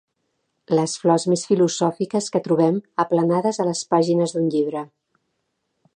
[0.79, 4.87] Les flors més filosòfiques que trobem aplanades a les pàgines d'un llibre.